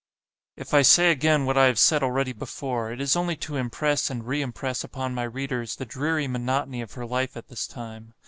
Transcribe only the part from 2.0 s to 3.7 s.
already before, it is only to